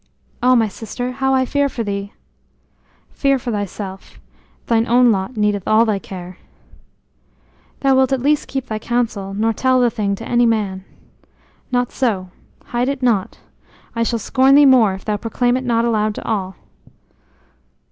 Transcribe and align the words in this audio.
"O 0.41 0.55
my 0.55 0.67
sister, 0.67 1.11
how 1.11 1.35
I 1.35 1.45
fear 1.45 1.69
for 1.69 1.83
thee!" 1.83 2.11
"Fear 3.11 3.37
for 3.37 3.51
thyself. 3.51 4.19
Thine 4.65 4.87
own 4.87 5.11
lot 5.11 5.37
needeth 5.37 5.61
all 5.67 5.85
thy 5.85 5.99
care." 5.99 6.39
"Thou 7.81 7.93
wilt 7.95 8.11
at 8.11 8.19
least 8.19 8.47
keep 8.47 8.65
thy 8.65 8.79
counsel, 8.79 9.35
nor 9.35 9.53
tell 9.53 9.79
the 9.79 9.91
thing 9.91 10.15
to 10.15 10.27
any 10.27 10.47
man." 10.47 10.83
"Not 11.71 11.91
so: 11.91 12.31
hide 12.65 12.89
it 12.89 13.03
not. 13.03 13.41
I 13.95 14.01
shall 14.01 14.17
scorn 14.17 14.55
thee 14.55 14.65
more 14.65 14.95
if 14.95 15.05
thou 15.05 15.17
proclaim 15.17 15.55
it 15.55 15.63
not 15.63 15.85
aloud 15.85 16.15
to 16.15 16.27
all." 16.27 16.55